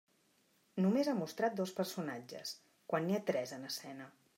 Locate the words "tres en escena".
3.33-4.15